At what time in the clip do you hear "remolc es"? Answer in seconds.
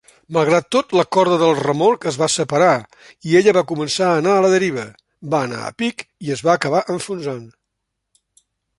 1.59-2.17